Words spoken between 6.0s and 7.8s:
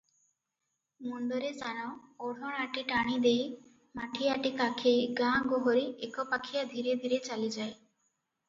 ଏକପାଖିଆ ଧିରେ ଧିରେ ଚାଲିଯାଏ।